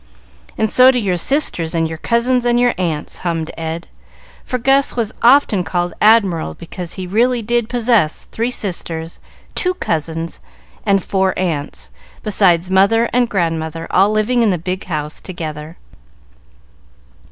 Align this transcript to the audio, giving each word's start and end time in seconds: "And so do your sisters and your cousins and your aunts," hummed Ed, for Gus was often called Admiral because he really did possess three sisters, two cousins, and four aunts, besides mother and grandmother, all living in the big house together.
"And 0.57 0.67
so 0.67 0.89
do 0.89 0.97
your 0.97 1.15
sisters 1.15 1.75
and 1.75 1.87
your 1.87 1.99
cousins 1.99 2.43
and 2.43 2.59
your 2.59 2.73
aunts," 2.75 3.19
hummed 3.19 3.51
Ed, 3.55 3.87
for 4.43 4.57
Gus 4.57 4.95
was 4.95 5.13
often 5.21 5.63
called 5.63 5.93
Admiral 6.01 6.55
because 6.55 6.93
he 6.93 7.05
really 7.05 7.43
did 7.43 7.69
possess 7.69 8.23
three 8.31 8.49
sisters, 8.49 9.19
two 9.53 9.75
cousins, 9.75 10.39
and 10.87 11.03
four 11.03 11.37
aunts, 11.37 11.91
besides 12.23 12.71
mother 12.71 13.11
and 13.13 13.29
grandmother, 13.29 13.85
all 13.91 14.09
living 14.09 14.41
in 14.41 14.49
the 14.49 14.57
big 14.57 14.85
house 14.85 15.21
together. 15.21 15.77